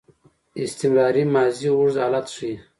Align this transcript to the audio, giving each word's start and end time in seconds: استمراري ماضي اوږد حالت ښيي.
استمراري 0.63 1.23
ماضي 1.33 1.67
اوږد 1.71 1.95
حالت 2.03 2.27
ښيي. 2.35 2.53